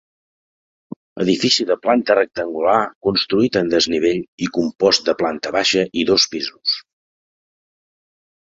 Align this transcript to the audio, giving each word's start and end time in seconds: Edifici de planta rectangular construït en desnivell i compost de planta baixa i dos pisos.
Edifici 1.25 1.65
de 1.71 1.75
planta 1.83 2.15
rectangular 2.19 2.79
construït 3.09 3.59
en 3.61 3.69
desnivell 3.75 4.25
i 4.47 4.49
compost 4.57 5.07
de 5.11 5.17
planta 5.23 5.55
baixa 5.59 5.85
i 6.03 6.07
dos 6.13 6.27
pisos. 6.33 6.75